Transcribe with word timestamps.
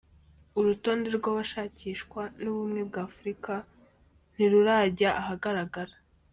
Urutonde 0.59 1.07
rw’abashakishwa 1.17 2.21
n’ubumwe 2.41 2.81
bw’afrika 2.89 3.53
ntururajya 4.33 5.09
ahagaragara. 5.21 5.93